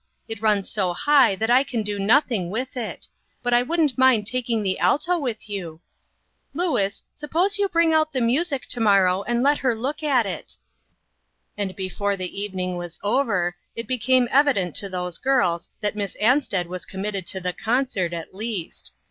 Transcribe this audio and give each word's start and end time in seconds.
It 0.27 0.41
runs 0.41 0.67
so 0.67 0.93
high 0.93 1.35
that 1.35 1.51
I 1.51 1.61
can 1.63 1.83
do 1.83 1.99
nothing 1.99 2.49
with 2.49 2.75
it; 2.75 3.07
but 3.43 3.53
I 3.53 3.61
wouldn't 3.61 3.99
mind 3.99 4.25
taking 4.25 4.63
the 4.63 4.79
alto 4.79 5.19
with 5.19 5.47
you. 5.47 5.79
Louis, 6.55 7.03
sup 7.13 7.29
pose 7.29 7.59
you 7.59 7.69
bring 7.69 7.93
out 7.93 8.11
the 8.11 8.19
music 8.19 8.65
to 8.69 8.79
morrow, 8.79 9.21
and 9.21 9.43
let 9.43 9.59
her 9.59 9.75
look 9.75 10.01
at 10.01 10.25
it." 10.25 10.57
And 11.55 11.75
before 11.75 12.17
the 12.17 12.41
evening 12.41 12.77
was 12.77 12.97
over, 13.03 13.55
it 13.75 13.85
be 13.85 13.99
came 13.99 14.27
evident 14.31 14.75
to 14.77 14.89
those 14.89 15.19
girls 15.19 15.69
that 15.81 15.95
Miss 15.95 16.15
An 16.15 16.41
sted 16.41 16.65
was 16.65 16.83
committed 16.87 17.27
to 17.27 17.39
the 17.39 17.53
concert, 17.53 18.11
at 18.11 18.33
least. 18.33 18.93